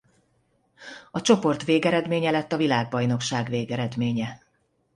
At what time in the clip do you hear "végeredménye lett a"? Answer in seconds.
1.63-2.57